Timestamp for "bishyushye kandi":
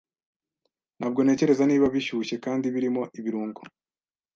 1.95-2.65